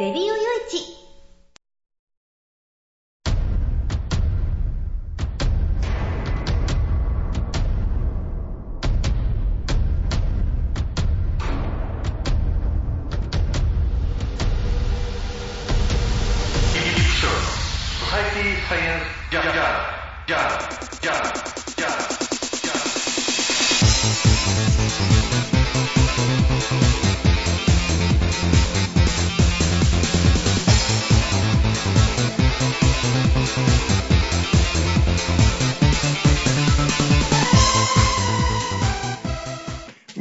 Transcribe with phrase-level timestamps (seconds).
[0.00, 0.59] レディオよい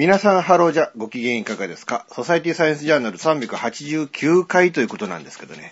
[0.09, 2.07] 皆さん、ハローじゃ、ご機嫌いかがですか？
[2.09, 5.71] ソサイティサイエンスジャーナル389回ということなんですけどね。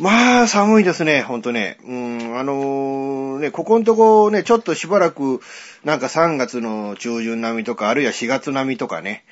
[0.00, 1.78] まあ、寒いですね、ほんとね。
[1.86, 5.40] うん、あのー、ね、ここんとこね、ちょっとしばらく、
[5.84, 9.22] なんか3月の中旬並みとか、あるいは4月並みとかね、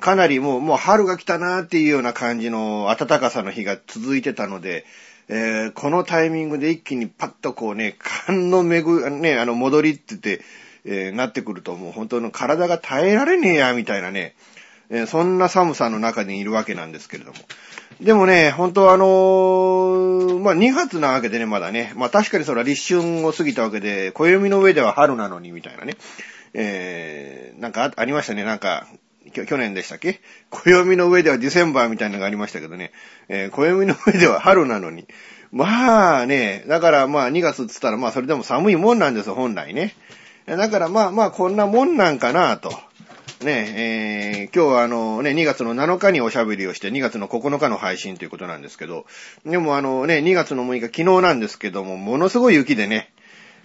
[0.00, 4.84] かなりもう、もう春が来たなーっていうような感じの暖かさの日が続いてたので、
[5.28, 10.40] えー、このタイミングで一気にパッとこうね、寒のめぐ、ね、あの、戻りって言って、
[10.84, 14.34] えー、なってくるともう本当の体が耐えられねえや、みたいなね、
[14.90, 17.36] えー、そんな寒さの中にいるわけなんですけれども。
[18.00, 21.92] でもね、本当あのー、まあ、2月なわけでね、まだね。
[21.96, 25.96] まあ、確かにそれは立春を過ぎたわけで、暦の上では春なのに、みたいなね。
[26.54, 28.86] えー、なんかありましたね、なんか、
[29.32, 30.20] 去年でしたっけ？
[30.50, 32.92] 暦の上ではディセンバーみたいなのがありましたけどね。
[33.28, 35.06] えー、暦の上では春なのに。
[35.52, 39.94] まあね、だからまあ2月っつったらまあそれでも寒いもんなんですよ、本来ね。
[40.46, 42.72] だからまあまあこんなもんなんかなと。
[43.44, 49.04] ね、えー、今日はあのね、2月の7日におしゃべりをして、2月の9日の配信ということなんですけど、
[49.44, 53.10] でもあのね、2月の6日昨日なんですけども、ものすごい雪でね、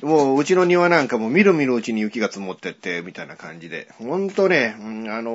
[0.01, 5.31] もううちの庭なんかもみるみるうちに雪が積もってって、みたいな感じで、ほんとね、うん、あの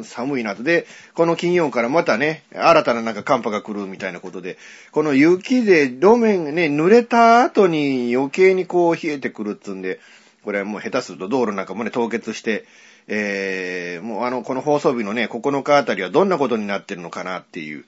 [0.00, 0.62] ー、寒いなと。
[0.62, 4.56] で、この金曜からまたね、新たななんか寒波が来るみたいなことで、
[4.90, 10.00] この雪で路面ね、濡れた後に余計にこう冷えてくるっつんで、
[10.44, 12.64] これはもう下手すると道路なんかもね、凍結して、
[13.08, 17.84] えー、もうあの、この放送日のね、9日あたりはどんなことになってるのかなっていう、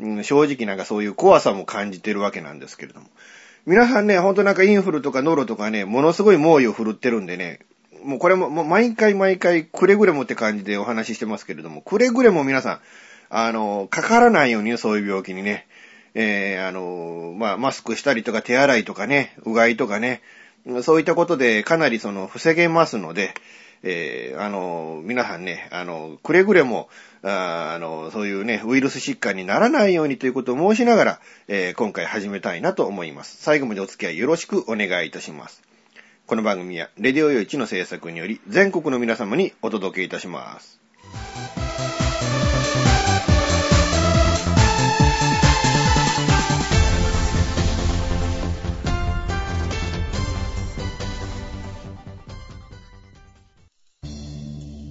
[0.00, 3.06] うん、正直なんかそういう怖さも感じてるわけなんですけれども。
[3.66, 7.60] 皆さんね、ほんとなんかインフルとかノロとかね、ものすごい猛威を振るってるんでね、
[8.02, 12.80] もうこれも、もう毎回毎回くれぐれもって感じでお話ししてますけれども、くれぐれも皆さん、
[13.30, 15.66] あの、かからないようにそういう病気にね、
[16.14, 20.22] えー、あの、まあ、マスクしたりとか手洗いとかね、うがいとかね、
[20.82, 23.34] そういったことでかなりその防げますので、
[23.82, 26.88] えー、あの、皆さんね、あの、くれぐれも、
[27.22, 33.36] ああの、そういうね、ウイルス疾患にならないようにということを申しながら、えー、今回始めたいなと思います。
[33.40, 35.62] 最後までお付き合いよろしくお願いいたします。
[36.26, 41.67] この番組は、レディオ用一の制作により、全国の皆様にお届けいたします。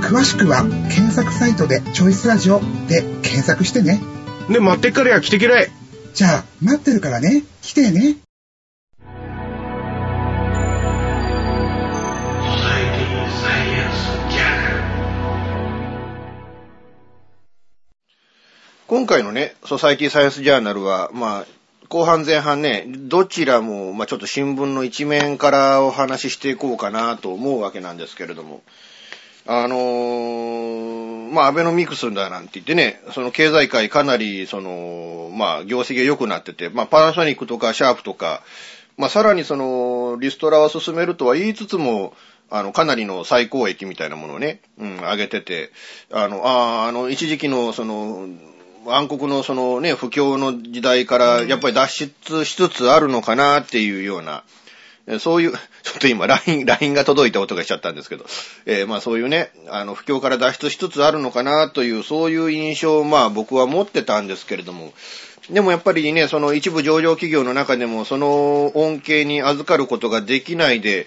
[0.00, 4.00] 詳しくは検索サイトで「チョイスラジオ」で検索してね。
[4.48, 5.70] ね待ってっからや来てけらい。
[6.14, 7.44] じゃあ待ってるからね。
[7.62, 8.16] 来てね。
[18.88, 21.46] 今回のね、ソサイティサイエンスジャーナルは、まあ、
[21.88, 28.62] 後半前半ね、どちらも、まあちょっと新聞の一面からお話ししていこうかなと思うわけなんですけれども、
[29.46, 38.42] あのー、まあアベノミクスだなんて言ってね、その経済界かなり、その、まあ業績が良くなってて、まあパナソニックとかシャープとか、
[38.96, 42.14] まあさらにその、リストラを進めるとは言いつつも、
[42.50, 45.70] あの、かなりの最高益みたいなものをね、うん、上げてて、
[46.12, 48.28] あの、ああの、一時期の、その、
[48.86, 54.42] 暗黒のそのね、不況の時代からやっぱり脱出しつつあるのかなっていうような、
[55.18, 55.52] そういう、
[55.82, 58.26] ちょっと今 LINE、LINE が届いた音がしちゃったんですけど、
[58.66, 64.92] えー、まあそういうね、あの、不況から脱出しつつあるのかなという、そういう印象をまあ僕は持ってたんですけれども、
[65.48, 71.06] でもやっぱりね、その一部上場企業の中でもその恩恵に預かることができないで、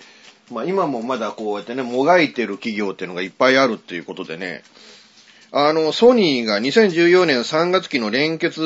[0.51, 4.63] まあ今もまだこうやってね、もがいてる企業っていうのがいっぱいあるっていうことでね、
[5.55, 8.61] あの、ソニーが2014年3月期の連結、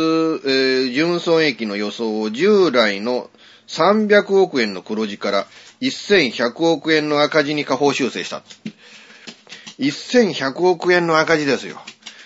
[0.45, 3.30] えー、純損益の予想を従来の
[3.68, 5.48] 300億円の黒字から
[5.81, 8.44] 1100億円の赤字に下方修正した。
[9.80, 11.78] 1100億円の赤字ですよ。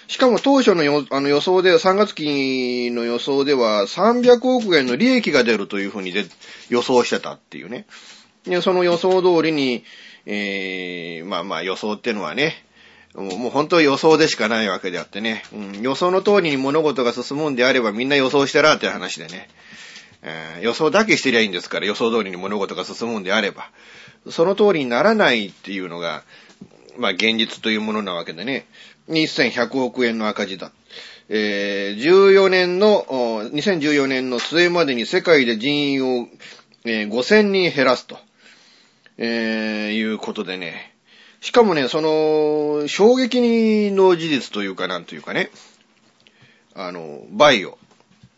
[0.08, 6.26] しかも当初のあの予想で、3月期の予想では300億円の利益が出るというふうにで
[6.70, 7.86] 予想してたっていうね。
[8.44, 9.84] で、その予想通りに、
[10.26, 12.66] えー、まあまあ予想っていうのはね、
[13.16, 19.50] もう本当は予想でしかないわけであってね、うん、予想の通りに物事が進むんであればみんな予想してらって話でね、
[20.24, 23.70] えー、予想だけしてりゃいいんですから予想通りに物事が進むんであれば、
[24.30, 26.24] その通りにならないっていうのが、
[26.98, 28.68] まあ現実というものなわけでね、
[29.10, 30.72] 2100億円の赤字だ。
[31.30, 36.28] えー、14年の、2014年の末までに世界で人員を、
[36.84, 38.18] えー、5000人減らすと、
[39.18, 40.94] えー、いうことでね、
[41.40, 45.50] しかもね、その、衝撃の事実というか、なんというかね、
[46.76, 47.78] あの、バイオ。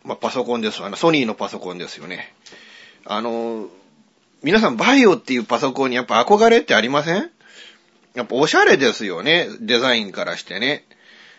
[0.04, 0.84] まあ、パソコンです。
[0.84, 2.34] あの、ソニーのパソコンですよね。
[3.06, 3.68] あの、
[4.42, 7.30] 皆さんバイオっていうパソコンにやっぱ憧れってありません？
[8.14, 9.48] やっぱおしゃれですよね。
[9.60, 10.84] デザインからしてね。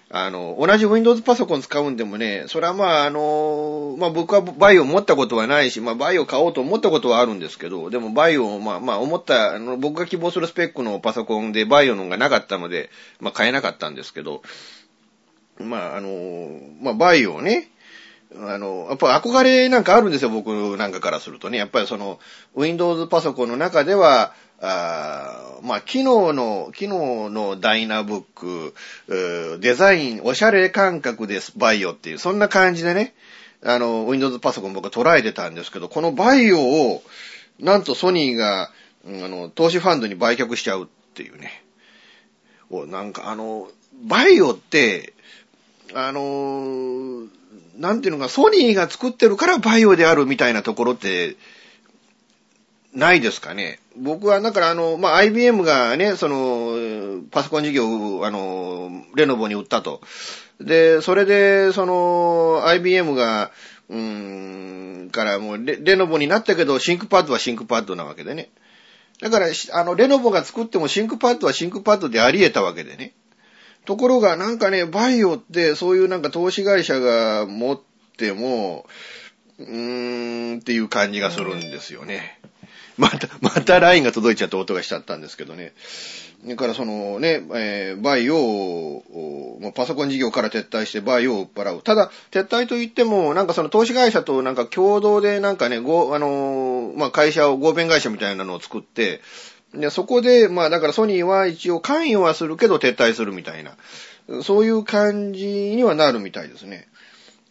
[0.09, 12.89] あの、同じ Windows パソコン使うんでもね、それはまあ、あの、まあ僕はバイオ持ったことはないし、まあバイオ買おうと思ったことはあるんですけど、でもバイオ、まあまあ思った、あの、僕が希望するスペックのパソコンでバイオのがなかったので、
[13.19, 14.41] まあ買えなかったんですけど、
[15.59, 17.69] まああの、まあバイオね、
[18.33, 21.57] あの、やっぱ憧れなんかあるんですよ、僕なんかからするとね。
[21.57, 22.19] やっぱりその、
[22.55, 28.73] Windows パソコンの中では、あまあ、機能の、機能のダイナブック、
[29.59, 33.13] デザイン、おしゃれ感覚です、バイオっていう、そんな感じでね、
[33.63, 37.03] あの、Windows パソコン僕は捉えてたんですけど、このバイオを、
[37.59, 38.71] なんとソニーが、
[39.05, 41.63] あの、投資ファンドに売却しちゃうっていうね。
[42.69, 43.69] おなんかあの、
[44.03, 45.13] VAIO って、
[45.93, 47.27] あの、
[47.77, 51.35] なんていうのか、ソニーが作ってるから VAIO であるみたいなところって、
[52.93, 53.79] ないですかね。
[53.97, 60.01] 僕は、だからあの、まあ、IBM がね、その、パソコン事業を、あの、レノボに売ったと。
[60.61, 63.51] で、それで、その、IBM が、
[63.89, 68.49] うーん、からもうレ、レノボになったけど、 ThinkPad は ThinkPad なわけでね。
[69.21, 73.13] だから、あの、レノボが作っても ThinkPad は ThinkPad であり得たわけでね。
[73.85, 77.81] ところが、なんかね、バイオって、そういうなんか投資会社が持っ
[78.17, 78.85] ても、
[79.59, 82.39] うーん、っていう感じがするんですよね。
[82.97, 85.73] また、また LINE が届いちゃった音がしちゃったんですけどね。
[86.45, 91.81] だからそのね、えー、 VAIO を、パソコン事業から撤退して VAIO を売っ払う。
[91.81, 99.21] ただ、撤退といっても、なんかその投資会社となんか共同でなんかね、ご、あのー、まあ、会社を合弁会社みたいなのを作って、
[99.73, 103.75] で、そこで、まあだからソニーは一応関与はするけど撤退するみたいな、
[104.43, 106.87] そういう感じにはなるみたいですね。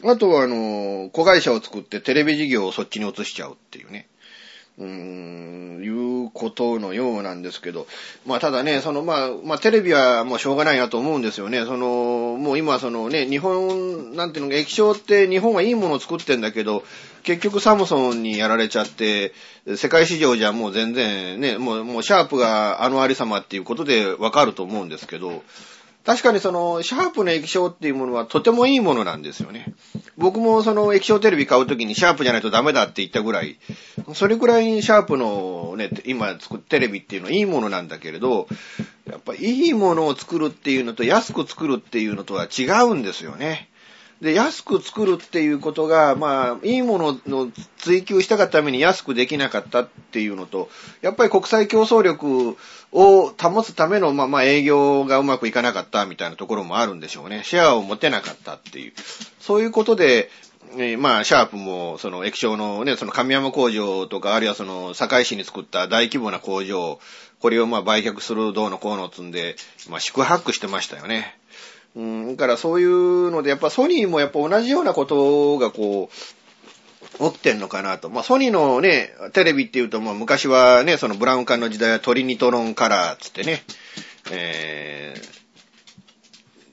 [0.05, 4.09] あとはあの、子会社を作ってテレビ事業をそっちに移しちゃうっていうね。
[4.79, 7.87] うーん、いうことのようなんですけど。
[8.27, 11.65] まあただね、そのまあ、まあテレビはもうしょうがないなと思うんですよね。
[11.65, 16.85] その、もう今そのね、日本、なんていうの、液晶って日本はいいものを作ってんだけど、
[17.23, 19.33] 結局サムソンにやられちゃって、
[19.77, 25.43] 世界市場じゃもう全然ね、もう、もうシャープがあのありさまっていうことでわかると思うんですけど、
[26.05, 29.75] 確かにその、シャープの液晶っていうものはとてもいいものなんですよね。
[30.19, 33.59] 僕もその液晶テレビ買うときにシャープじゃないとダメだって言ったぐらい、
[34.15, 38.47] それくらいにシャープのね、今作るテレビっていうのはいいものなんだけれど、
[39.11, 43.71] やっぱいいものを作るっていうのと安く作るっていうのとは違うんですよね。
[44.21, 50.71] で、安く作るっていうことが、まあ、いいものの追求したかったために安くできなかったっていうのと、
[51.03, 52.57] やっぱり国際競争力
[52.93, 57.43] を保つための、まあまあ営業がうまくいかなかったみたいなところもあるんでしょうね。
[57.45, 58.93] シェアを持てなかったっていう。
[59.41, 60.31] そういうことで、
[60.79, 66.99] えまあ、シャープも、その液晶のね、その神山工場とか、あるいはその堺市に作った大規模な工場、
[67.41, 69.57] これをまあ売却するどうのこうの積んで、
[69.89, 71.39] まあ宿泊してましたよね。
[71.97, 78.11] うん、だからそういうので、やっぱソニーもやっぱ同じようなことがこう、起きてんのかなと。
[78.11, 83.63] まあソニーのね、テレビっていうと、まあ昔はね、そのブラウン管の時代はトリニトロンカラーつってね、
[84.33, 85.15] え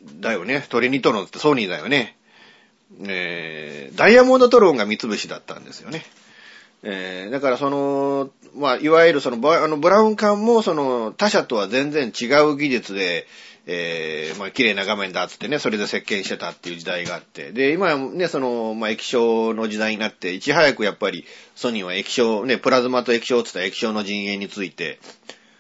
[0.08, 2.18] ー、だよね、トリニトロンってソニーだよね。
[3.04, 6.04] えー、ダイヤモンドトロンが三菱だったんですよね。
[6.84, 13.28] えー、だからその、まあ、いわゆるその、あのブラウン管もその他社とは全然違う技術で、
[13.68, 17.52] えー、まあ、綺麗な画面だっつってね、それで設計してたっていう時代があって。
[17.52, 21.26] で、今はね、その、まあ、液晶の時代になって、いち早くやっぱり
[21.56, 25.00] ソニーは液晶、ね、プラズマと液晶って言った液晶の陣営について、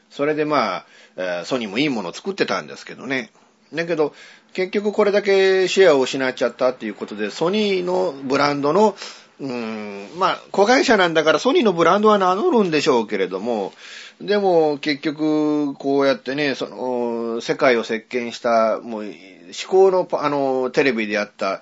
[0.09, 0.85] それでま
[1.17, 3.29] あ、ソニーもいいものを作ってたんですけどね。
[3.73, 4.13] だけど、
[4.53, 8.95] 結局これだけシェアを失っちゃったっていうことで、ソニーのブランドの、
[9.39, 13.73] うーん、まあ、子会社なんだからソニーのブランドは名乗るんでしょうけれども、
[14.21, 19.05] でも結局、こうやってね、その、世界を席巻した、もう、
[19.51, 21.61] 至高の、あの、テレビであった、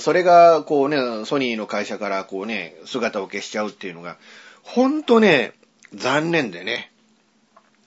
[0.00, 4.16] それが、こうね、ソニーの会社から、こうね、姿を消しちゃうっていうのが、
[4.62, 5.52] ほんとね、
[5.94, 6.90] 残念でね。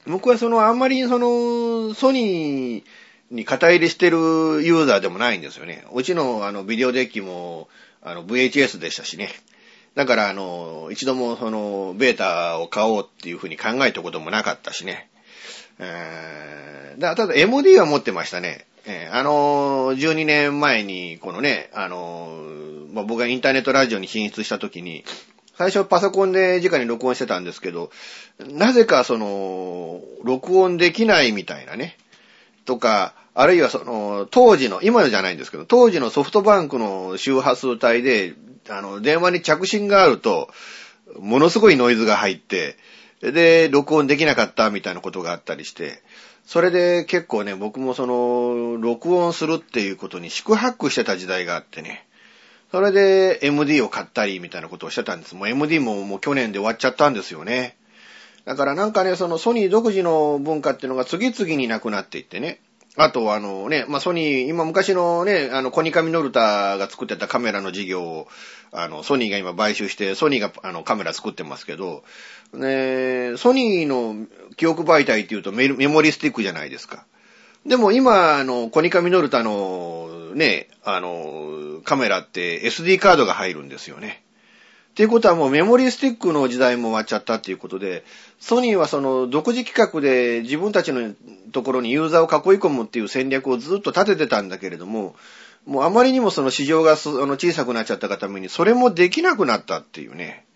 [0.05, 2.83] 僕はその、あんまりその、ソニー
[3.31, 5.85] に肩入れしてるユーザーでもないんですよね。
[5.93, 7.67] うちのあの、ビデオデッキも、
[8.01, 9.29] あの、VHS でしたしね。
[9.97, 15.09] だから、あの、一度もその、ベータを買おうっていうふうに考えたこともなかったしね。
[15.79, 18.67] えー、ただ MD は持ってましたね。
[18.85, 22.29] えーあの、12年前に、このね、あの、
[22.93, 25.03] まあ、僕がインターネットラジオに進出した時に、
[25.57, 27.89] 最初パソコンで直に録音してたんですけど、
[28.37, 31.97] なぜかその、録音できないみたいなね。
[32.65, 38.33] とか、あるいはその、当時の、今じゃないんですけど、当時のソフトバンクの周波数帯で、
[38.67, 40.49] あの、電話に着信があると、
[41.19, 42.77] ものすごいノイズが入って、
[43.21, 46.01] で、録音できなかったみたいなことがあったりして、
[46.47, 52.07] それで結構ね、僕もその、録音するっていうことに宿泊してた時代があってね、
[52.71, 55.35] それで MD を買ったりみたいなことをしてたんです。
[55.35, 57.77] もう MD ももう去年で終わっちゃったんですよね。
[58.45, 62.61] だからなんかね、そのソニー独自の文化っていうのが次々になくなっていってね。
[62.99, 68.27] あとあのね、まあ、ソニー、今昔のね、あの、コニカミノルタが作ってたカメラの事業を、
[68.71, 72.03] あの、ソニーが今買収して、ソニーがあのカメラ作ってますけど、
[72.53, 74.25] ね、ソニーの
[74.55, 77.05] 記憶媒体っていうとメメモリスティックじゃないですか。
[77.67, 84.23] でも今、あの、コニカミノルタのね、あの、カメラって SD カードが入るんですよね。
[84.97, 88.03] っていうことはもうメモリースティックの時代も終わっちゃったっていうことで、
[88.39, 91.13] ソニーはその独自企画で自分たちの
[91.51, 95.15] ところにユーザーを囲い込むっていう戦略をずっと立ててたんだけれども、
[95.67, 100.46] もうあまりにもその市場が小さくなっちゃったがために、それもできなくなったっていうね。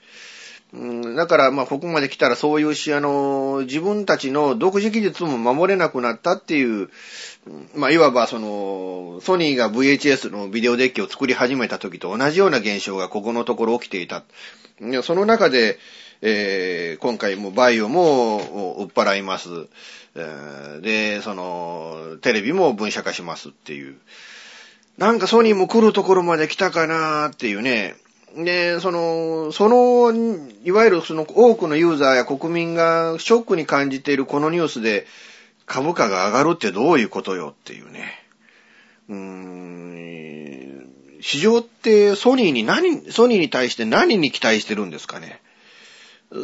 [0.74, 6.90] うんだから、ま、ここまで来たらそういうし、あの、自分たちの独自技術も守れなくなったっていう、
[7.76, 14.24] まあ、いわばその、ソニーが VHS のビデオデッキを作り始めた時と同じような現象がここのところ起きていた。
[15.04, 15.78] その中で、
[16.22, 19.50] えー今回もバイオも売っ払います。
[20.82, 23.96] で、その、テレビも分社化しますっていう。
[24.98, 27.96] なんかソニーも来るところまで来たかなーっていうね。
[28.36, 30.14] で、その、その、
[30.64, 35.06] いわゆるその多くのユーザーや国民がショックに感じているこのニュースで
[35.66, 38.24] 株価が上がるってどういうことよっていうね。
[39.10, 40.88] うーん、
[41.22, 45.42] 市場ってソニーに何、ソニーに対して何に期待してるんですかね。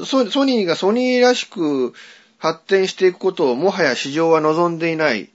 [0.06, 1.94] ソソニーがソニーらしく
[2.38, 5.30] 発展していくことをもはや市場は望んでいない。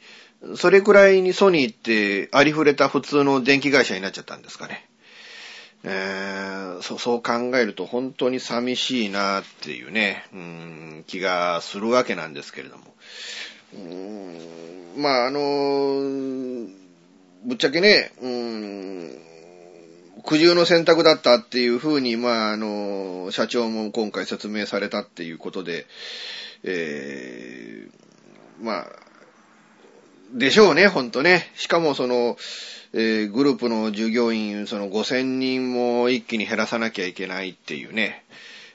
[0.56, 4.88] それくらいにソニーってありふれた普通の電気会社になっちゃったんですかね。
[5.84, 12.84] えーそうそう考えると本当に寂しいなっていうね、うん、気がするわけなんですけれども。
[13.74, 14.38] うん
[14.96, 16.68] まあ、あの、
[17.44, 19.18] ぶっちゃけね、うん、
[20.22, 25.86] 苦渋の選択だったっていうふうに、まあ、あの、社長も今回説明されたっていうことで、
[26.64, 28.86] えーまあ、
[30.34, 31.50] でしょうね、ほんとね。
[31.56, 32.36] しかもその、
[32.94, 38.24] えーグループの従業員、その5000人も一気に減らさなきゃいけないっていうね。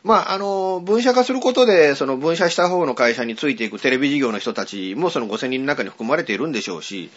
[0.03, 7.09] まあ、あの、分社化することで、その分社した方の会社についていくテレビ事業の人たちもその5000人の中に含まれているんでしょうし、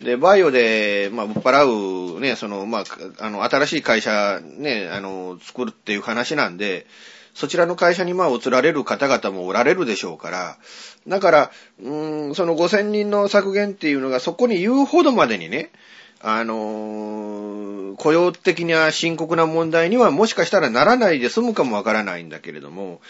[0.00, 2.84] で、バイオで、まあ、ぶっ払う、ね、その、まあ、
[3.18, 6.86] あの、新しい会社、ね、あの、作るっていう話なんで、
[7.34, 10.58] そちらの会社にまあ移られる方々もおられるでしょうから、
[11.06, 11.50] だから、
[11.80, 15.70] うーん、その5000人の削減っていうのがそこに言うほどまでにね、
[16.20, 23.00] あのー雇用的には深刻な問題にはもしかしたらならないで済むかもわからないんだけれども、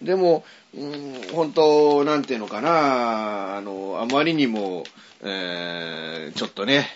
[0.00, 0.44] でも、
[0.74, 4.84] うん、本当、なんていうのかな、あの、あまりにも、
[5.22, 6.88] えー、ちょっとね、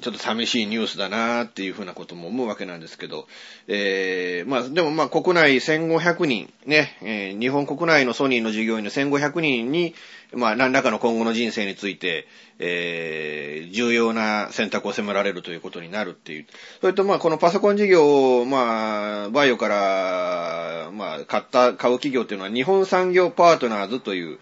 [0.00, 3.26] ちょっと寂しいニュースだなっていうふうなことも思うわけなんですけど、
[3.66, 9.94] えー、まあ、でもまあ国内1500人、ね、えー、日本国内のソニーの従業員の1500人に、
[10.34, 12.26] まあ何らかの今後の人生について、
[12.58, 16.46] えー、重要な選択を迫られるということになるっていう。
[16.80, 24.38] それとまあこのパソコン事業を、まあ、バイオから、まあ、買った、買う企業っていうのは日本産業パートナーズという、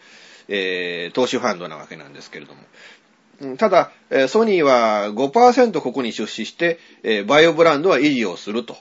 [0.48, 2.60] えー、投資ファンドなわけなんですけれども。
[3.59, 3.90] ただ、
[4.28, 6.78] ソニーは5%ここに出資して、
[7.26, 8.76] バイオブランドは維持をすると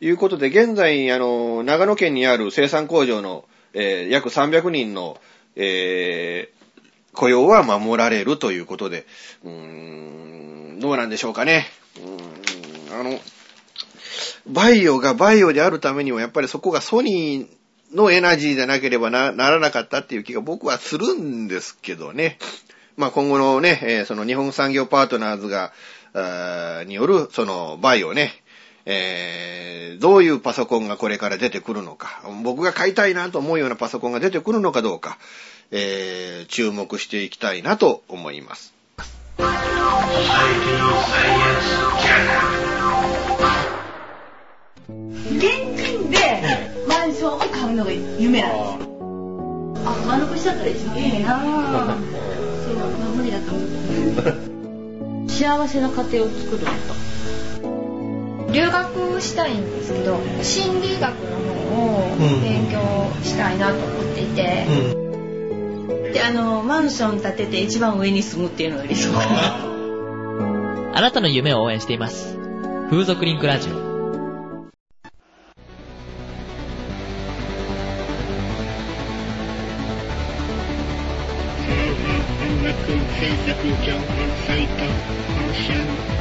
[0.00, 5.20] いうことで、現在、あの、長野県にある生産工場の、え約300人の、
[5.54, 9.06] えー、雇用は守られるということで、
[9.44, 9.52] うー
[10.76, 11.66] ん、どうなんでしょうかね。
[11.96, 13.20] うーん、あの、
[14.46, 22.38] バイオがバイオであるためには、やっぱりそこがソニーのエナジーでなければならなかったっていう気が僕はするんですけどね。
[22.98, 25.72] まあ、今後のね、えー、その日本産業パートナーズが、
[26.84, 28.32] による、その、バイオね、
[28.86, 35.16] えー、どういうパソコンがこれから出てくるのか、僕が買いたいなと思うようなパソコンが出てくるのかどうか、
[35.70, 38.74] えー、注目していきたいなと思います。
[39.36, 39.44] 現
[45.76, 46.18] 金で
[46.88, 48.88] マンションを買うのが夢なんです。
[49.86, 51.96] あ、丸腰だったら一番いいな
[52.88, 53.64] 無理だと思
[55.26, 55.30] う。
[55.30, 57.18] 幸せな家庭を作ること。
[58.52, 61.36] 留学したいんですけど心理学の
[61.70, 62.78] 方を勉強
[63.22, 69.68] したいなと思っていて、うん、であのマンション建てて一番上に住むっていうのが理想かな。
[70.96, 72.36] あなたの夢を応援しています。
[72.90, 73.87] 風俗リンクラジオ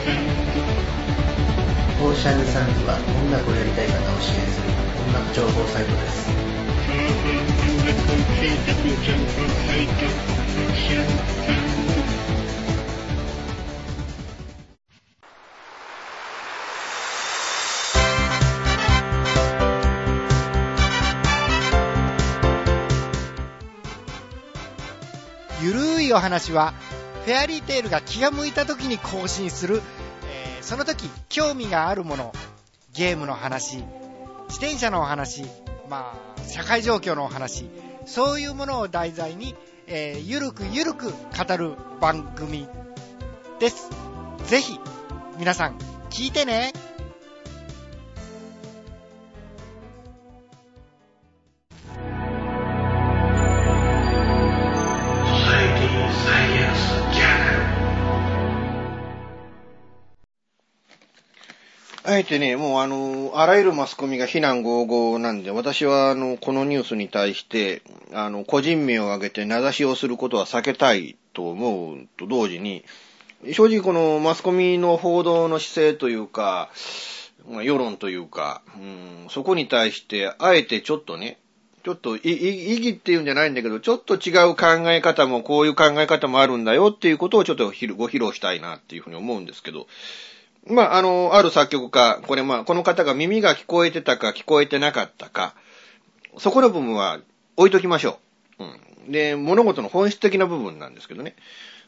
[0.08, 4.68] オーシャンサンドは音楽をやりたい方を支援する
[5.08, 6.38] 音楽情報サイトです音
[7.86, 8.00] 楽
[8.40, 9.28] 制作情報
[9.68, 12.08] サイトオーシャンサウンド
[26.08, 26.74] いお話は、
[27.26, 29.82] フェアリーテールが気が向いた時に更新する、
[30.68, 32.34] その時興味があるもの、
[32.94, 33.78] ゲームの話、
[34.50, 35.46] 自転車のお話、
[35.90, 37.70] まあ、社会状況のお話、
[38.06, 39.56] そういうものを題材に、
[39.88, 42.68] えー、ゆるくゆるく語る番組
[43.62, 43.90] です。
[44.48, 44.78] ぜひ、
[45.38, 45.78] 皆さん、
[46.10, 46.74] 聞いてね。
[62.18, 67.82] えてね、もうあの、あらゆるマスコミが非難合々なんで、私はあの、このニュースに対して、
[68.14, 72.84] あの、個人名を挙げて名指しをすることは避けたいと思うと同時に、
[73.54, 76.70] 正直このマスコミの報道の姿勢というか、
[77.50, 81.38] まあ、世論というか、うん、そこに対して、あえてちょっとね、
[81.84, 89.88] ちょっと意義っていうんじゃないんだけど、ちょっと違う考え方も、こういう考え方もあるんだよっていうことをちょっとご披露したいなっていうふうに思うんですけど、
[90.70, 95.54] まあ、あの、ある作曲家、これまあ、この方が耳が聞こえてたか聞こえてなかったか、
[96.38, 97.20] そこの部分は
[97.56, 98.20] 置いときましょ
[98.60, 98.64] う。
[98.64, 99.12] うん。
[99.12, 101.36] で、物事の本質的な部分なんですけどね。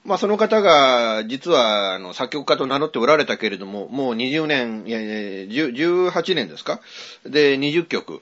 [0.06, 5.08] まあ、その方が、実は、あの、作曲家と名乗っておられたけれども、もう20年、いやい
[5.54, 6.80] や18年ですか？
[7.26, 8.22] で、20曲。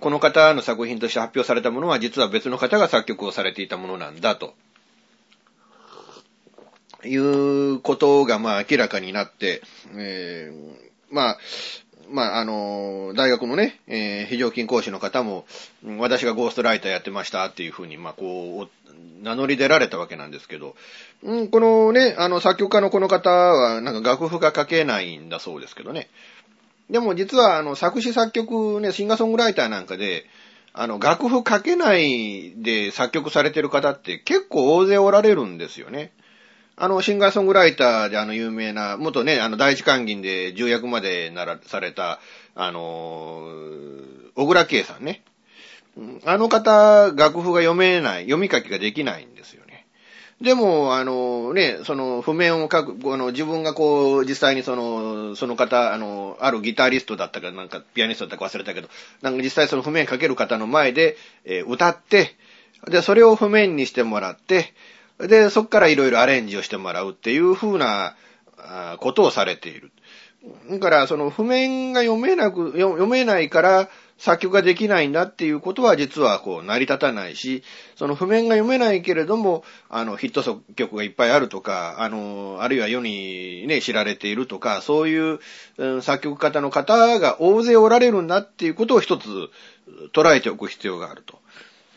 [0.00, 4.54] この方の作品として発表されたものは、実は別の方が作曲をされていたものなんだと。
[7.04, 9.62] いうことが、まあ、明らかになって、
[9.94, 11.38] えー、まあ、
[12.10, 15.46] まあ、あの、大学のね、えー、非常勤講師の方も、
[15.98, 20.74] 私がゴーストライターやってましたっていうふうに、まあ、こう、名乗り出られたわけなんですけど、
[21.22, 26.08] うん、このね、あの、作曲家のこの方は、なんか楽譜が書けないんだそうですけどね。
[26.90, 30.24] でも実は、あの、作詞作曲ね、シンガーソングライターなんかで、
[30.72, 36.12] あの、楽譜書けないで作曲されてる方って結構大勢おられるんですよね。
[36.80, 42.20] あの、シンガーソングライターであの、有名な、元ね、あの、第一関銀で重役までなら、された、
[42.54, 43.48] あの、
[44.36, 45.22] 小倉圭さんね。
[46.24, 49.86] あの方、楽譜が読めない、読み書きができないんですよね。
[50.40, 58.88] でも、あのね、その譜面を書く、あの、自分がこう、実際にその、その方、あの、あるギタリストだったか、なんかピアニストだったか忘れたけど、
[59.20, 62.36] なんか実際その譜面書ける方の前で、えー、歌って、
[62.86, 64.72] で、それを譜面にしてもらって、
[65.20, 68.16] で、そこからいろいろアレンジをしてもらうっていう風な
[68.98, 69.90] ことをされている。
[70.70, 77.62] だから、その譜面が読めなく、読めないから、作曲ができないんだっていうことは実はこう成り立たないし、
[77.94, 85.38] その譜面が読めないけれども、あのヒット曲がいっぱいあるとか、あの、あるいは世にね、知られているとか、そういう、
[85.78, 89.28] うん、作曲家の方が大勢おられるんだっていうことを一つ
[90.12, 91.38] 捉えておく必要があると。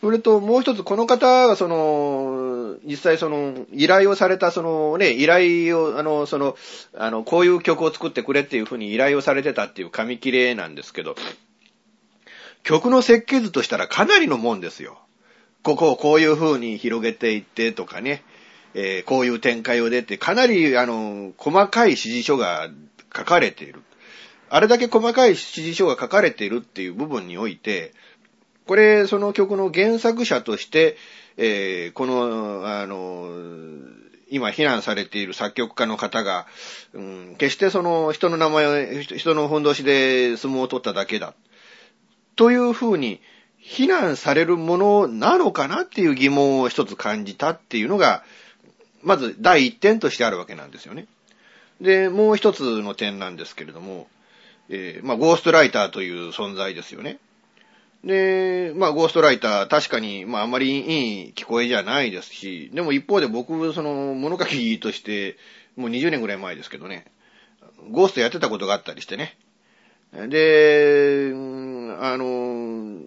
[0.02, 6.58] それともう一つ、この方がその、実際その、依頼をされたそのね、依頼を、あの、その、
[6.98, 11.16] あの、こういう曲を作ってくれっていうふうに依頼をされてたっていう紙切れなんですけど、
[12.64, 15.00] 曲の設計図としたらかなりのもんですよ。
[15.62, 18.24] ここをこういう風に広げていってとかね、
[18.74, 22.70] えー、こういう展開を出て、かなり、あの、細かい指示書が
[23.16, 23.84] 書かれている。
[24.50, 27.94] あれだけ細かい指示書が書かれているっていう部分において、
[28.66, 30.98] これ、その曲の原作者として、
[31.38, 33.30] えー、この、あの、
[34.30, 36.48] 今避難されている作曲家の方が、
[36.94, 41.34] うん、決してその人の名前を、人のふんどしで相撲を取っただけだ。
[42.36, 43.22] というふうに
[43.58, 48.24] 非難されるものなのかなっていう疑問を一つ感じたっていうのが、
[49.04, 51.08] まず第一点としてあるわけなんですよね。
[51.82, 54.08] で、もう一つの点なんですけれども、
[54.70, 57.18] えー、まあ、ゴーストライターという存在ですよね。
[58.04, 65.38] で、まあ、ゴーストライター、確かに、まあ、あまりいい聞こえじゃないですし、でも一方で僕、その、物書きとして、
[65.76, 67.06] もう20年ぐらい前ですけどね、
[67.92, 69.38] ゴーストやってたことがあったりしてね。
[70.14, 73.00] で、あの、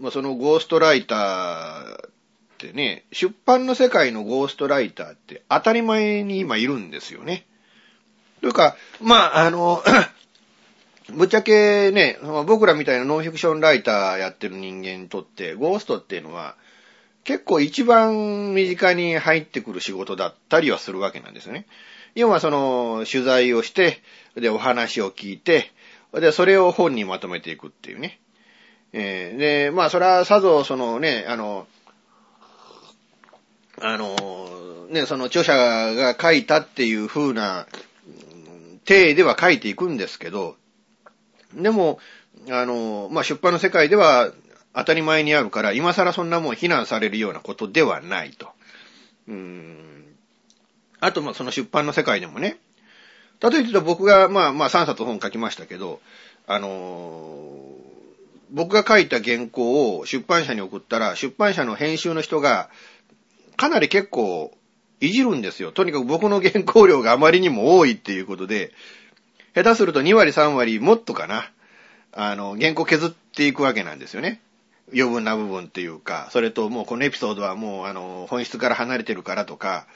[0.00, 2.10] まあ、そのゴーストライターっ
[2.58, 7.46] てね、出版の世界のゴーストライターって当たり前に今いるんですよね。
[8.40, 9.82] というか、まあ、あの、
[11.12, 16.56] ぶっちゃけね、僕らみたいなノンフィクションライターやってる人間にとって、ゴーストっていうのは、
[17.24, 21.66] 結構一番身近に入ってくる仕事だったりはするわけなんですよね。
[22.14, 24.02] 要はその、取材をして、
[24.34, 25.72] で、お話を聞いて、
[26.12, 28.20] で、それを本にまとめていくっていうね。
[28.92, 31.66] えー、で、まあ、それはさぞ、そのね、あの、
[33.80, 37.66] あの、ね、その著者が書いたっていう風な、
[38.84, 40.56] 体では書いていくんですけど、
[41.56, 41.98] でも、
[42.50, 44.32] あの、まあ、出版の世界では
[44.74, 48.48] 当たり前にあるから、今更そんなもん非難されるようなことではないと。
[49.28, 50.16] うん。
[51.00, 52.58] あと、まあ、その出版の世界でもね、
[53.40, 56.00] 例えば僕が、まあまあ3冊本書きましたけど、
[56.46, 57.58] あの、
[58.50, 62.70] 僕が書いた原稿を出版社に送ったら、出版社の編集の人が、
[63.56, 64.56] かなり結構
[65.00, 65.72] いじるんですよ。
[65.72, 68.72] とにかく僕の原稿量があまりにも多いっていうことで、
[69.54, 71.50] 下手すると2割3割もっとかな。
[72.12, 74.40] あの、原稿削っていくわけなんですよね。
[74.92, 79.86] 余分な部分っていうか、それともうこのエピソードはもうあの、本質から離れてるからとか、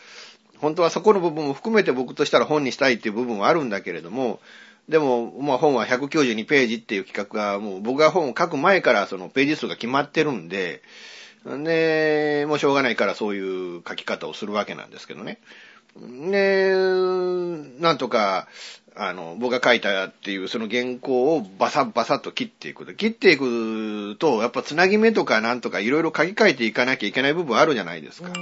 [0.59, 4.41] 本当はそこの部分も含めて僕としたら本にしたいっていう部分はあるんだけれども、
[4.89, 10.83] でも、まあ本は192ページっていう企画が、もう僕が本を書く前からそのページ数が決まってるんで、
[11.45, 15.39] で、もうしょうがないからそういう書き方をするわけなんですけどね。
[15.97, 16.75] で、
[17.81, 18.49] なんとか、
[19.01, 22.93] あの、僕が書いたっていうその原稿をバサッバサッと切っていく。
[22.95, 28.33] 切っていくと、やっぱつなぎ目とかなんとかいろいろ書き換えていかなきゃいけない部分あるじゃないですか。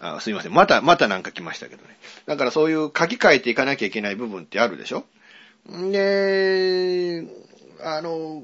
[0.00, 0.52] あすいません。
[0.54, 1.96] また、またなんか来ましたけどね。
[2.24, 5.04] だからそういう書き換えていかなきゃいけない部分ってあるでしょ
[5.68, 7.26] で、
[7.82, 8.42] あの、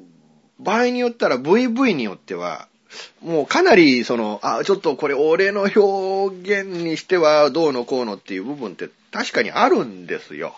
[0.58, 2.68] 場合によったら VV によっては、
[3.22, 10.54] もうかなりその、あ、ちょっとこれ俺の表現にしてはどうのこうのっていう部分って確かにあるんですよ。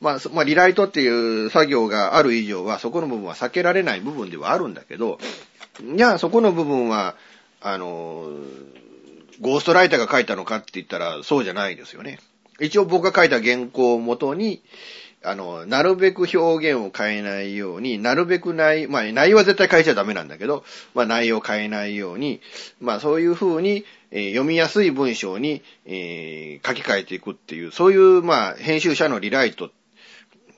[0.00, 1.08] まあ、まあ、リライトってい
[1.46, 5.18] う作業がある以上は、そこの部分は避けられない部分ではあるんだけど、
[5.82, 7.16] いや、そこの部分は、
[7.60, 8.30] あの、
[9.40, 12.20] ゴーストライターが書いたのかって言ったらそうじゃないですよね。
[12.60, 14.62] 一応僕が書いた原稿をもとに、
[15.24, 22.40] あの、なるべく表現を変えないように、なるべく内、まあ内容は絶対変えちゃダメなんだけど、まあ内容を変えないように、
[22.80, 29.70] まあそういうふうに、えー、読みやすい文章に、えー、書き換えていくっていう、そういう、まあ編集者のリライトっ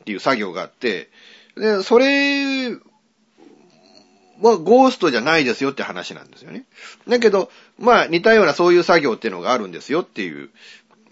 [0.05, 1.09] ていう作業があって、
[1.57, 2.70] で、それ
[4.40, 6.64] はゴーストじゃないですよって話なんですよね。
[7.09, 10.51] だけど、まあ似たようなそういう作業っていうのがあるんですよっていう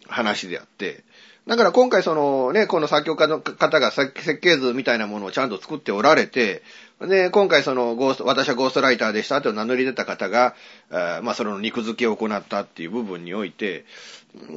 [0.06, 1.04] 話であって、
[1.48, 6.62] だから今回そのね、この作曲家の方が設計図みたいなものをちゃんと作っておられて、
[7.00, 10.54] で、今回そのゴースト、私はゴーストライターでしたと名乗り出た方が、
[10.90, 13.86] あまあその肉付けを行ったっていう部分において、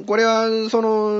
[0.06, 1.10] これはその、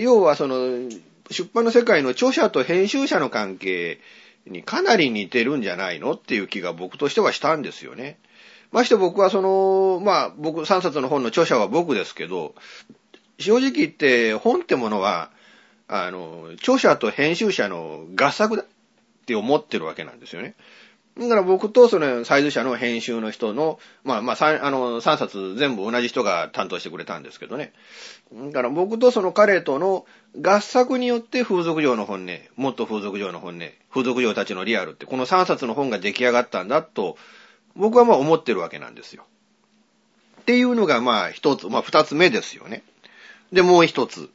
[0.00, 0.88] 要はその、
[1.30, 4.00] 出版の世界の著者と編集者の関係
[4.46, 8.18] にかなり似てるんじゃないのっていう気が僕としてはしたんですよね。
[8.70, 12.54] まして僕はその、まあ僕3冊の本の著者は僕ですけど、
[13.38, 15.30] 正直言って本ってものは、
[15.88, 18.66] あの、著者と編集者の合作だっ
[19.26, 20.54] て思ってるわけなんですよね。
[21.18, 27.72] だから僕とそのサイズ社の編集の人の、まあまあ3、あの、3冊全部同じ人が担当してくれたんですけどね。
[28.32, 30.06] だから僕とその彼との
[30.40, 37.18] 合作によって風俗嬢の本音、もっと風俗嬢の本音、風俗嬢たちのリアルって、この3冊の本が出来上がったんだと、
[37.76, 39.24] 僕はまあ思ってるわけなんですよ。
[40.40, 42.82] っていうのがまあ一つ、まあ二つ目ですよね。
[43.52, 44.30] で、もう一つ。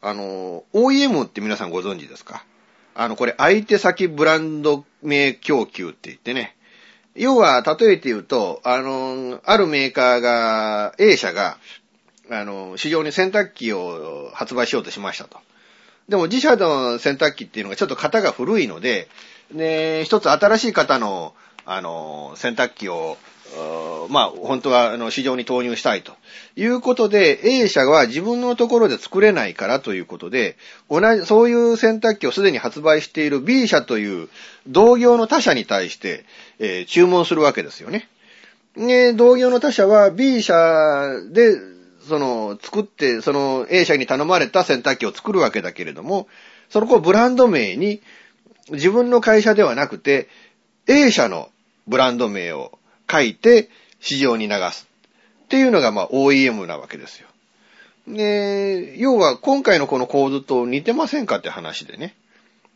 [0.00, 2.44] あの、OEM って皆さんご存知ですか？
[2.94, 6.56] あの、これ相手先ブランド名供給って言ってね。
[7.14, 11.58] 要は、例えて言うと、あの、あるメーカーが、A 社が、
[12.30, 15.38] あの、市場に洗濯機を発売しようとしましたと。
[16.08, 19.08] でも自社の洗濯機っていうのがちょっと型が古いので、
[19.52, 23.18] で、一つ新しい型の、あの、洗濯機を
[24.08, 26.12] まあ、本当は、あの、市場に投入したいと
[26.56, 30.56] いうことで、A 社は自分のところで作れないからということで、
[30.90, 34.28] 同じ、そういう洗濯機をすでに発売している B 社という
[34.66, 36.24] 同業の他社に対して、
[36.58, 38.08] えー、注文するわけですよね。
[38.76, 40.54] で、同業の他社は B 社
[41.30, 41.56] で、
[42.08, 46.26] その、作って、その A 社に頼まれた洗濯機を作るわけだけれども、
[46.68, 48.00] その子ブランド名に
[48.70, 50.28] 自分の会社ではなくて、
[50.86, 51.50] A 社の
[51.86, 52.78] ブランド名を
[53.10, 53.68] 書いて
[54.00, 54.88] 市場に流す。
[55.44, 57.28] っていうのがまあ OEM なわけですよ。
[58.08, 62.14] で、要は今回のこの構図と似てませんかって話でね。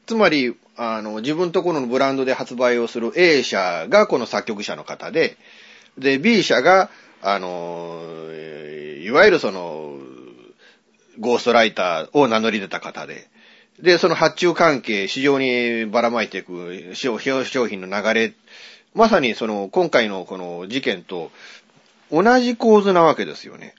[0.07, 5.37] つまり、あの、自分ところのブランドで発売をする A 社がこの作曲者の方で、
[5.99, 6.91] で、B 社が、
[7.23, 8.03] あの、
[9.03, 9.99] いわゆるその、
[11.19, 13.27] ゴーストライターを名乗り出た方で、
[13.81, 18.33] で、その発注関係、市場にばらまいていく商品の流れ
[18.97, 21.31] まさにその、今回のこの事件と
[22.11, 23.75] 同じ構図なわけですよね。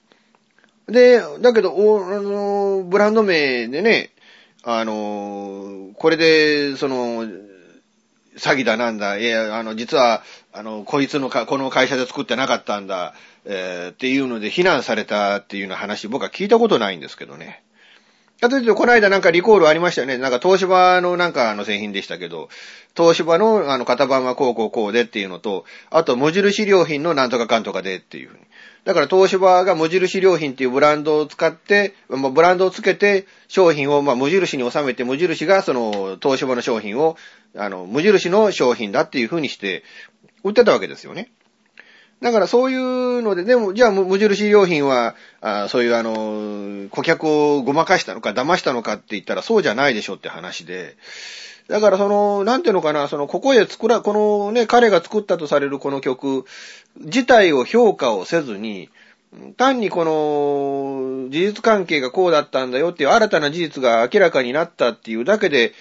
[0.87, 4.11] で、だけど、おあの、ブランド名でね、
[4.63, 10.21] あの、これで、その、詐欺だなんだ、いや、あの、実は、
[10.53, 17.63] あの、こいつのか、この会社で作ってなかったんだ、えー、っていうので非難されたっていうような話、僕は聞いたことないんですけどね。
[18.39, 20.17] かと、この間なんかリコールありましたよね。
[20.17, 22.49] なんか東芝のなんかの製品でしたけど、
[22.95, 28.43] 東芝のあの型番はこうこうこうでっていうのと、あと無印良品のなんとかかんとかでっていうふうに。
[28.85, 37.17] だから東芝が無印良品っていうブランドを使って、まあ、ブランドをつけて商品をまあ無印に収めて無印がその東芝の商品を
[37.55, 39.83] あの無印の商品だっていうふうにして
[40.43, 41.31] 売ってたわけですよね。
[42.21, 50.97] だからそういうので、でも、じゃあ無印良品は、あそういうあの、顧客をごまかしたのか騙したのかって言ったらそうじゃないでしょって話で、
[51.67, 56.45] だからその、なんていうのかな、その、ここへ作ら、このね、彼が作ったとされるこの曲
[56.99, 58.89] 自体を評価をせずに、
[59.57, 65.73] 単にこの、事実関係がこうだったんだよっていう新たな事実が明らかになったっていうだけで、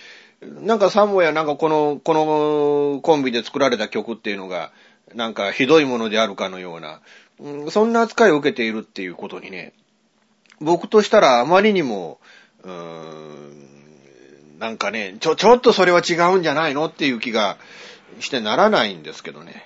[0.42, 4.72] なんかサモやなんかこの、このコンビで作られた曲っていうのが、
[5.14, 7.00] なんかひどいものであるかのような、
[7.70, 9.72] そんな扱いを受けているっていうことにね、
[10.60, 12.18] 僕としたらあまりにも、
[12.62, 17.58] うーん、なんかね、ちょ、ちょっとそれは違うんじゃないのっていう気が
[18.20, 19.65] してならないんですけどね。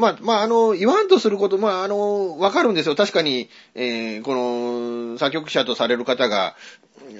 [0.00, 2.96] まあ、まあ、あの、言わんとすること、まあ、あの、わかるんですよ。
[2.96, 6.56] 確かに、えー、この、作曲者とされる方が、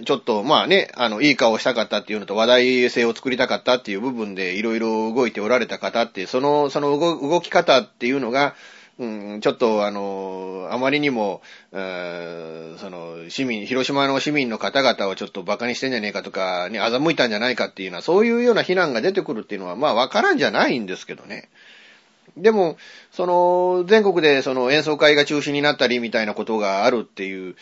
[0.05, 8.55] ちょっと、まあね、あの、いい顔したかったっていうのと話題性を作りたかったっていう部分でいろいろ動いておられた方って、その、その動き方っていうのが、
[8.99, 11.41] うん、ちょっとあの、あまりにも、
[11.73, 21.49] その、市民、広島の市民の方々をちょっと馬鹿にしてんじゃねえかとか、に欺いたんじゃないかっていうのは、そういうような非難が出てくるっていうのは、まあわからんじゃないんですけどね。
[22.37, 22.77] でも、
[23.13, 27.57] その、全国でその演奏会が中止になったりみたいなことがあるっていう、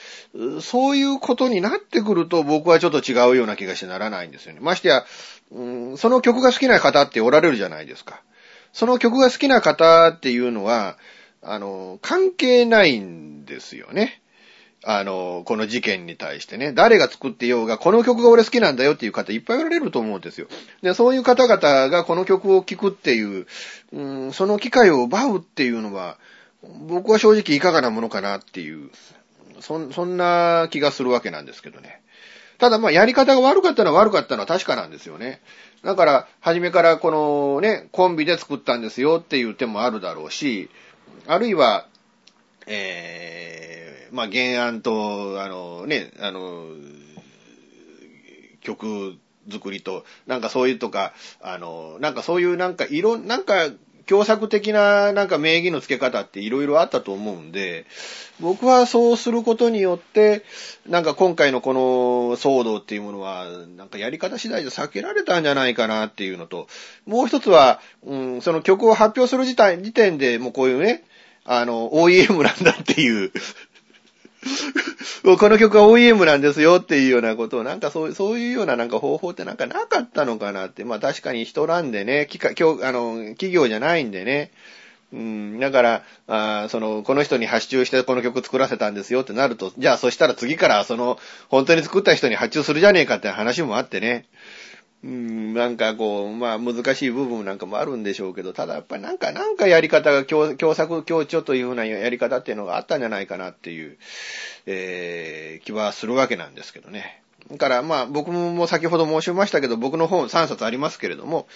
[0.60, 4.60] そういうことになってくると僕はちょっと違うような気がしてならないんですよね。
[4.60, 5.04] ましてや、
[5.50, 8.22] うん、その曲が好きな方っておられるじゃないですか。
[8.72, 10.98] その曲が好きな方っていうのは、
[11.42, 14.20] あの、関係ないんですよね。
[14.90, 20.46] あの、この事件に対してね、誰が作ってようが、この曲が俺好きなんだよっていう方いっぱいおられると思うんですよ。
[20.80, 23.46] で、そういう方々がこの曲を聴くっていう、
[23.92, 26.16] うん、その機会を奪うっていうのは、
[26.88, 28.88] 僕は正直いかがなものかなっていう、
[29.60, 32.00] そ、そんな気がするわけなんですけどね。
[32.56, 35.42] ただまあやり方が悪かったのは悪かったのは確かなんですよね。
[35.84, 40.70] だから、初めからこのね、コンビで作ったんですよっていう手もあるだろうし、
[41.26, 41.86] あるいは、
[42.68, 46.66] えー、まあ原案と、あのね、あの、
[48.60, 49.16] 曲
[49.50, 53.70] 作りと、なんかそういうとか、あの、なんかそういうなんか色、なんか
[54.08, 57.84] 共作的ななんか名義の付け方って色々あったと思うんで、
[58.40, 60.44] 僕はそうすることによって、
[60.86, 61.80] なんか今回のこの
[62.36, 66.68] 騒動っていうものは、なんかやり方次第で避けられたんじゃないかなっていうのと、
[67.04, 71.04] もう一つは、うん、その曲を発表する時点でもうこういうね、
[71.50, 73.32] あの、OEM なんだっていう
[75.38, 80.84] この曲は OEM なんですよっていうようなことを、なんかそうそういうようななんか方法ってなんかなかったのかなって。
[80.84, 82.52] まあ確かに人なんでね、きかあ
[82.92, 84.50] の企業じゃないんでね。
[85.10, 94.26] うん、だから、あその、この人に発注してこの曲作らせたんですよってなると、じゃあそしたら次からその、本当に作った人に発注するじゃねえかって話もあってね。
[95.04, 103.96] うん、なんかこう、まあ難しい部分なんかもあるんでしょうけど、ただやっぱりなんか、なんかやり方が共作共著というふうなやり方っていうのがあったんじゃないかなっていう、
[104.66, 107.22] えー、気はするわけなんですけどね。
[107.50, 111.46] だからまあ僕も先ほど申しましたけど、僕の本3冊ありますけれども、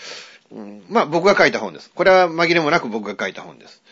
[0.53, 1.91] うん、まあ僕が書いた本です。
[1.95, 3.83] これは紛れもなく僕が書いた本です。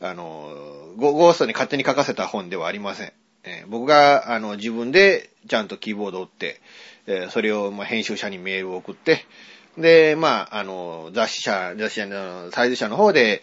[0.00, 0.52] あの、
[0.96, 3.12] ゴーストに勝手に書かせた本ではありません。
[3.44, 6.60] えー、僕があの自分でちゃんとキーボードを打って、
[7.06, 9.24] え、それを、ま、編集者にメールを送って、
[9.78, 13.42] で、まあ、あの、雑誌社、雑誌社の、サイズ社の方で、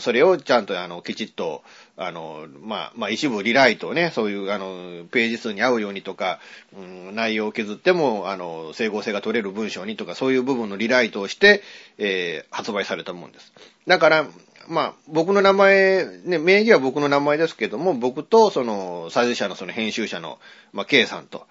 [0.00, 1.62] それをちゃんと、あの、きちっと、
[1.96, 6.38] あの、まあ、まあ、一部リライトをね、そういう、あの、ページ数に合うようにとか、
[6.76, 11.62] うん、内容を削っても、あの、整合性が取れる文章にとか、そういう部分のリライトをして、
[11.96, 13.50] えー、発売されたもんです。
[13.86, 14.26] だから、
[14.68, 20.38] まあ、僕の名前、ね、名義は僕の名前ですけども、僕と、その、サイズ社のその編集者の、
[20.74, 21.46] まあ、K さんと、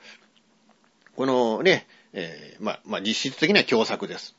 [1.19, 4.37] このね、えー、まあ、まあ、実質的には共作です。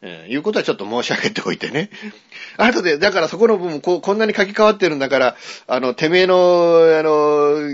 [0.00, 1.90] えー、いうことはちょっと申し上げておいてね。
[2.56, 7.68] 後で、だからそこの部分、こう、こんなに書き換わってるんだから、あの、てめえの、あの、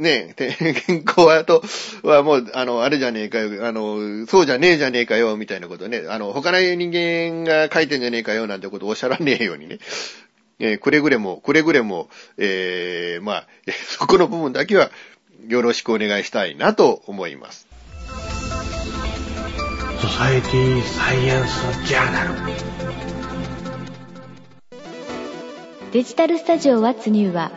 [0.00, 1.62] ね、健康 はと、
[2.02, 9.78] はもう、あの、あれじゃねえかよ、あの、そうじゃねえじゃねえかよ、みたいなことね、あの、他の人間が書いてんじゃねえかよ、なんてことをおっしゃらねえようにね。
[10.58, 13.46] えー、くれぐれも、くれぐれも、えー、まあ、
[13.96, 14.90] そこの部分だけは、
[15.46, 17.65] よろしくお願いしたいなと思います。
[20.16, 22.30] ソサエティサイエンスジャーナル
[25.92, 27.52] デジタルスタジオワッツニューは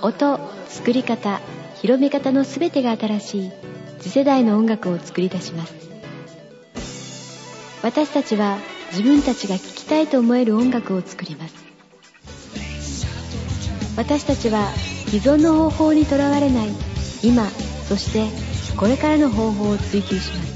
[0.00, 1.40] 音作り方
[1.82, 3.52] 広め方の全てが新しい
[3.98, 5.74] 次世代の音楽を作り出します。
[7.82, 8.58] 私たちは
[8.92, 11.54] 自分たちが聴きたいと思える音楽を作ります。
[13.96, 14.68] 私たちは
[15.08, 16.68] 既存の方法にとらわれない
[17.24, 17.44] 今
[17.88, 18.28] そして
[18.76, 20.47] これからの方法を追求します。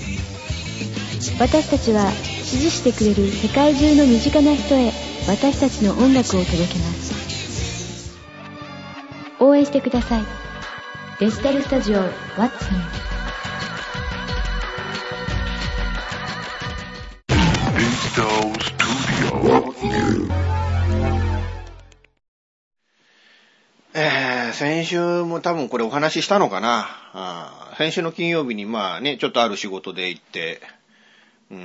[1.39, 4.93] 私たちは支持してくれる世界中の身近な人へ
[5.29, 8.19] 私たちの音楽を届けます。
[9.39, 10.25] 応援してください。
[11.21, 13.03] デジタルスタジオ What's New
[23.95, 26.89] え、先週も多分これお話ししたのかな。
[27.79, 30.61] 先週の金曜日にまあね、ちょっとある仕事で行って、
[31.53, 31.63] うーん、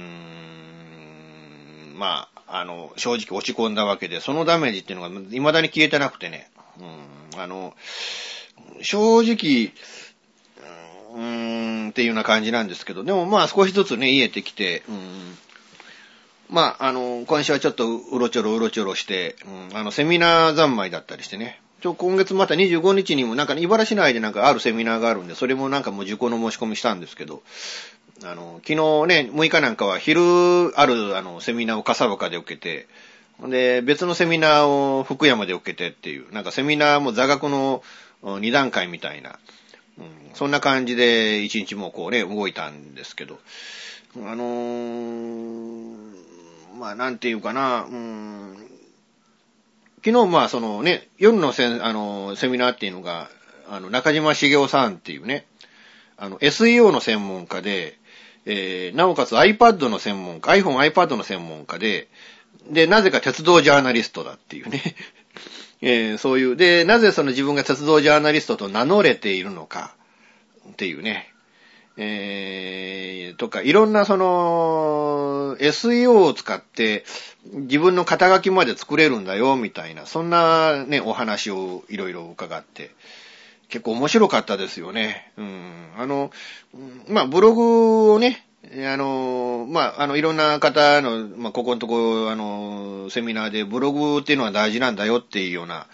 [1.97, 7.73] まあ、あの、正直落ち込んだわけで、そのダメージっていうのが未だに消えてなくてね、うん、あの、
[8.81, 9.71] 正直、
[11.13, 15.37] うーん、っていうような感じなんですけど、でもまあ少しずつね、癒えてきて、うん、
[16.49, 19.35] まあ、あの、今週はちょっとうろちょろうろちょろして、
[19.71, 27.43] うん、あの、セミナー三昧だったりしてね、ちょ、今月また25日にもなんか、ね茨城内でなんかあるセミナーがあるんで、それもなんかもう受講の申し込みしたんですけど、
[28.23, 28.75] あの、昨日
[29.07, 32.87] ね、6日なんかは昼あるあの、セミナーを笠岡で受けて、
[33.47, 37.83] で、別のセミナーを福山で受けてっていう、なんかセミナーも座学の
[38.23, 39.37] 2段階みたいな、
[39.99, 43.39] うん、そんな感じで一日もこうね、動いたんですけど、
[44.15, 45.97] あのー、
[46.79, 48.57] まあなんていうかな、うん、
[50.03, 53.29] 昨日まあそのね、夜のせあのセミナーっていうのが、
[53.69, 55.45] あの、中島茂雄さんっていうね、
[56.17, 57.97] あの、SEO の専門家で、
[58.49, 62.07] えー、なおかつ iPad の専門家、iPhone、iPad の専門家で、
[62.71, 64.95] で、なぜか鉄道ジャーナリストだっていうね。
[65.81, 69.93] えー、そういう、で、なぜその自分が鉄道ジャーナリストと名乗れているのか、
[70.71, 71.33] っていうね。
[71.97, 77.03] えー、とか、いろんなその、SEO を使って
[77.53, 82.91] 自分の肩書きまで作れるんだよ、みたいな、そんなね、お話をいろいろ伺って、
[83.69, 85.31] 結構面白かったですよね。
[85.37, 85.89] うん。
[85.97, 86.31] あの、
[87.07, 95.87] まあ、ブログをね、あの、まあ、あの、いろんな方の、まあ、ここのとこ、あの、セミナーでブログっていうのは大事なんだよっていうような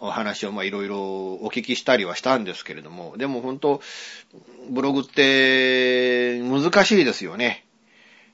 [0.00, 3.80] お話を、ま、いろいろお聞きしたりはしたんですけれども、でも本当、
[4.70, 7.64] ブログって難しいですよね。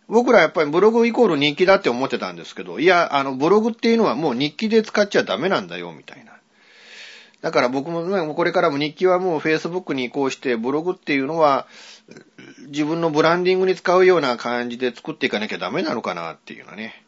[0.08, 6.39] 僕らやっぱりブログイコール日記だって思ってたんですけど、いや、あの、ブログっていうのはもう日記で使っちゃダメなんだよ、みたいな。
[7.40, 11.66] だから僕も、これからも日記はもう Facebook に移行して、ブログっていうのは、
[12.66, 17.02] 自分のブランディングに使うような感じで作っていかなきゃダメなのかなっていうのはね。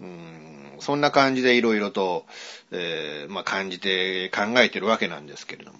[0.00, 2.24] うん、そんな感じでいろいろと、
[2.70, 5.78] えー、まあ、感じて考えてるわけなんですけれども。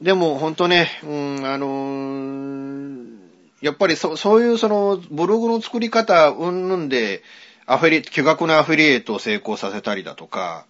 [0.00, 3.20] でも本当ね、うん、あのー、
[3.60, 7.22] やっぱりそそういうそのブログの作り方、うんぬんで、
[7.66, 10.66] アフィリ、巨額なアフィリエイトを成功させたりだとか、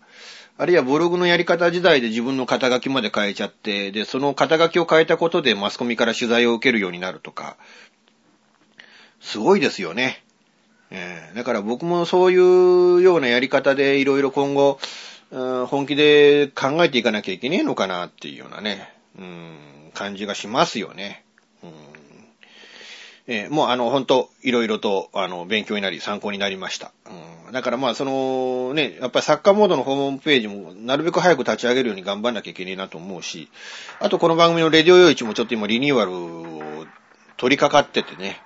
[0.60, 7.56] あるいはブログのやり方時代で自分の肩書きまで変えちゃって、で、その肩書きを変えたことでマスコミから取材を受けるようになるとか、
[9.22, 10.22] すごいですよね。
[10.90, 14.78] えー、だから僕もそういうようなやり方でいろいろ今後、
[15.30, 19.56] うん、本気で考えていかなきゃいけねえのかなっていうようなね、うん、
[19.94, 21.24] 感じがしますよね。
[21.64, 21.89] うん
[23.32, 26.90] えー、もうあの、本当いろいろと、あの、勉強になり、参考になりました。
[27.46, 33.48] うん、だからまあ、その、ね、やっぱりサッカーモードのホームページも、なるべく早く立ち上げるように頑張んなきゃいけないなと思うし、
[34.00, 36.86] あとこの番組のレディオ用一もちょっと今リニューアルを
[37.36, 38.42] 取り掛かっててね、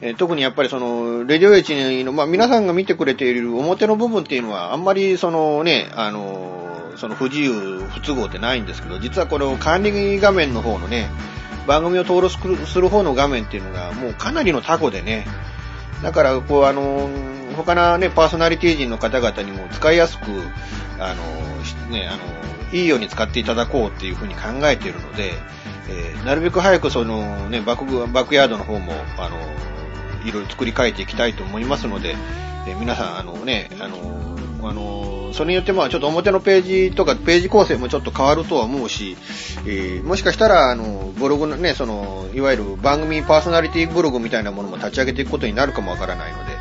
[0.00, 11.10] えー、特にやっぱりその、レディオエイチの、まあ皆さんが見てくれている表の部分っていうのは、あんまりそのね、あの、その不自由、不都合ってないんですけど、実はこの管理画面の方のね、
[11.66, 15.26] 番組を登録する方の画面っていうのがもうかなりのタコでね、
[16.02, 17.08] だからこうあの、
[17.56, 20.24] 他のね、パーソナリティ人の方々にも使いやすく、
[20.98, 22.22] あの、ね、あの、
[22.72, 25.32] いいように使っていただこうっていうふうに考えているので、
[25.88, 29.36] えー、なるべく早くそのね、バック、バックヤードの方も、あの、
[30.24, 32.16] いろいろ作り変えていきたいと思いますので、
[32.66, 34.25] えー、皆さん、あのね、あの、
[34.62, 39.16] あの、それによってまあちょっと表のページとかページ構成もちょっと変わるとは思うし、
[39.66, 46.52] えー、もしかしたら、あの、ブログのね、その、いわゆる番組パーソナリティブログみたいなものも立ち上げていくことになるかもわからないので、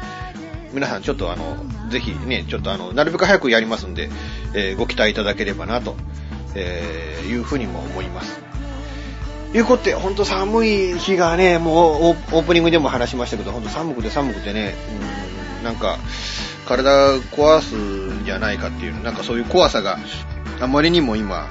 [0.73, 1.57] 皆さんちょっとあの、
[1.89, 4.09] ぜひね、ちょっとあの、なるべく早くやりますんで、
[4.53, 5.95] えー、ご期待いただければなと、
[6.55, 8.45] えー、いうふうにも思います。
[9.53, 14.75] いうことで、ほんと寒い日がね、もうオープニングでも話しましたけど、ほんと寒くて寒くてね、
[15.59, 15.97] うん、なんか、
[16.65, 19.97] 体壊すんじゃないかっていう、なんかそういう怖さが
[20.59, 21.47] あまりにも今、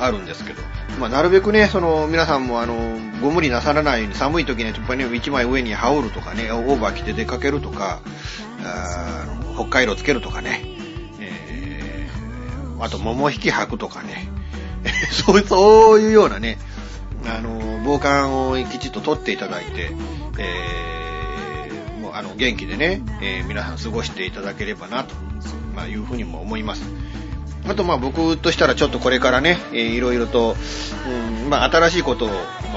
[0.00, 0.62] あるんですけど、
[0.98, 8.00] まあ、なるべくね、その、皆さんもあの、ご無理なさらないように寒い時にやっぱりね、一枚上に羽織るとかね、オーバー着て出かけるとか、
[8.64, 10.62] あ北海道つけるとかね、
[11.20, 14.28] えー、あと桃引き履くとかね、
[15.10, 16.58] そうそういうようなね、
[17.26, 19.90] あの、防寒をきちっと取っていただいて、
[20.38, 20.97] えー
[22.18, 25.14] あの、元気でね、えー、皆さん過ごしていただければな、と、
[25.72, 26.82] まあ、いうふうにも思います。
[27.68, 30.56] あと、まあ、僕としたらちょっとこれからね、えー、いろいろと、
[31.44, 32.30] うん、まあ、新しいことを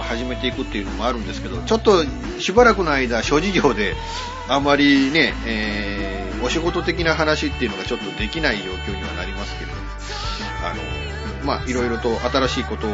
[0.03, 2.03] 始めていくっていうのもあるんですけど、ちょっと
[2.39, 3.95] しばらくの間、諸事情で、
[4.47, 9.71] あんまりね、えー、お仕事的な話っていうのがちょっとできない状況にはなりますけど、
[10.63, 11.00] あの、
[11.43, 12.91] まあ、いろいろと新しいことを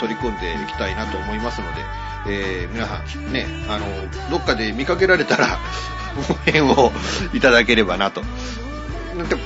[0.00, 1.82] 取り組んでいきたいなと思いますので、
[2.28, 3.86] えー、皆さん、ね、あの、
[4.30, 5.58] どっかで見かけられたら、
[6.30, 6.92] 応援を
[7.32, 8.22] いただければなと、
[9.16, 9.36] なんて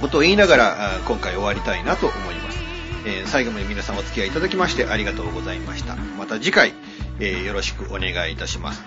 [0.00, 2.58] ことを言いながら、今回終わりたいなと思います。
[3.06, 5.96] えー、最後まで皆さんお付き合いいただきましてありがとうございました。
[6.18, 6.74] また次回、
[7.18, 8.82] えー、よろしくお願いいたします。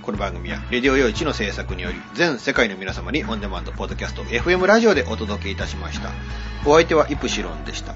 [0.00, 6.10] この番組は、レディオ用一の制作により、全世界の皆様にオンデマンド、ポッドキャスト、FM ラジオでお届けいたしました。
[6.66, 7.94] お相手はイプシロンでした。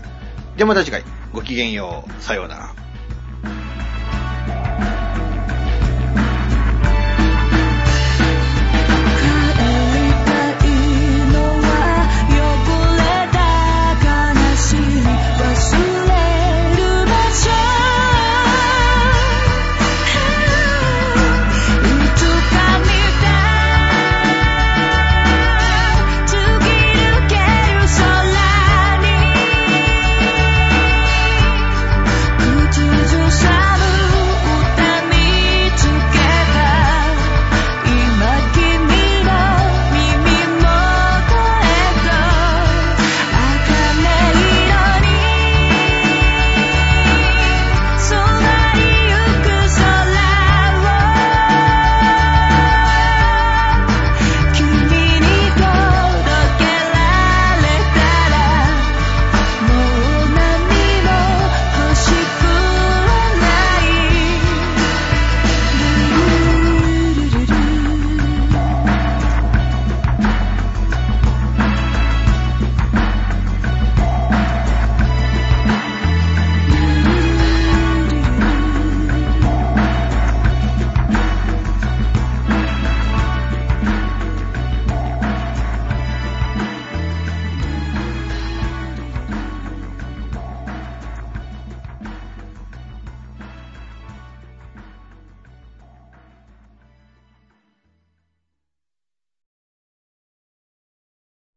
[0.59, 2.20] ではまた次回、ごきげんよう。
[2.20, 2.88] さようなら。